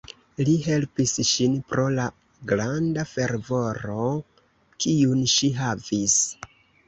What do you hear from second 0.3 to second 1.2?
Li helpis